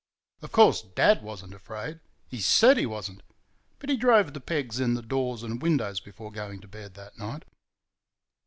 Of 0.41 0.51
course, 0.51 0.81
Dad 0.81 1.21
was 1.21 1.45
n't 1.45 1.53
afraid; 1.53 1.99
he 2.27 2.41
SAID 2.41 2.77
he 2.77 2.85
was 2.87 3.11
n't, 3.11 3.21
but 3.77 3.91
he 3.91 3.97
drove 3.97 4.33
the 4.33 4.41
pegs 4.41 4.79
in 4.79 4.95
the 4.95 5.03
doors 5.03 5.43
and 5.43 5.61
windows 5.61 5.99
before 5.99 6.31
going 6.31 6.59
to 6.61 6.67
bed 6.67 6.95
that 6.95 7.19
night. 7.19 7.43